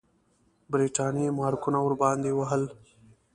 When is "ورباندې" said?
1.81-2.31